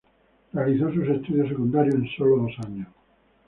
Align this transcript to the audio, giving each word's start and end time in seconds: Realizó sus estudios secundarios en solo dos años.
Realizó 0.51 0.91
sus 0.91 1.07
estudios 1.09 1.49
secundarios 1.49 1.93
en 1.93 2.09
solo 2.17 2.37
dos 2.37 2.53
años. 2.65 2.87